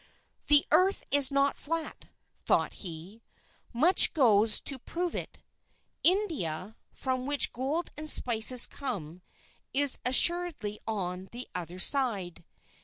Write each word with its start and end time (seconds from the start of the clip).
"The 0.47 0.65
Earth 0.71 1.03
is 1.11 1.29
not 1.29 1.55
flat," 1.55 2.07
thought 2.43 2.73
he, 2.81 3.21
"much 3.71 4.13
goes 4.15 4.59
to 4.61 4.79
prove 4.79 5.13
it. 5.13 5.37
India, 6.03 6.75
from 6.91 7.27
which 7.27 7.53
gold 7.53 7.91
and 7.95 8.09
spices 8.09 8.65
come, 8.65 9.21
is 9.75 9.99
assuredly 10.03 10.79
on 10.87 11.29
the 11.31 11.47
other 11.53 11.77
side. 11.77 12.43